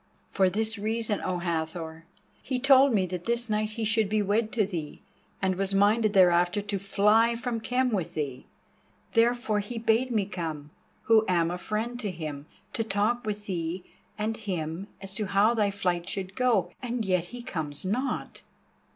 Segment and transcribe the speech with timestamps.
[0.31, 2.05] "For this reason, O Hathor.
[2.41, 5.03] He told me that this night he should be wed to thee,
[5.43, 8.47] and was minded thereafter to fly from Khem with thee.
[9.13, 10.71] Therefore he bade me come,
[11.03, 13.83] who am a friend to him, to talk with thee
[14.17, 18.41] and him as to how thy flight should go, and yet he comes not."